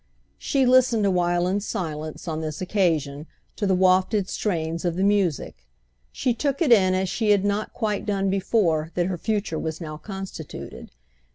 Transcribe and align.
She 0.39 0.65
listened 0.65 1.05
a 1.05 1.11
while 1.11 1.45
in 1.45 1.59
silence, 1.59 2.27
on 2.27 2.41
this 2.41 2.59
occasion, 2.59 3.27
to 3.55 3.67
the 3.67 3.75
wafted 3.75 4.27
strains 4.29 4.83
of 4.83 4.95
the 4.95 5.03
music; 5.03 5.67
she 6.11 6.33
took 6.33 6.59
it 6.59 6.71
in 6.71 6.95
as 6.95 7.07
she 7.07 7.29
had 7.29 7.45
not 7.45 7.71
quite 7.71 8.03
done 8.07 8.27
before 8.31 8.89
that 8.95 9.05
her 9.05 9.17
future 9.19 9.59
was 9.59 9.79
now 9.79 9.97
constituted. 9.97 10.89